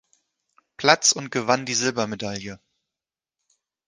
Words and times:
Platz 0.77 1.11
und 1.11 1.29
gewann 1.29 1.67
die 1.67 1.75
Silbermedaille. 1.75 2.59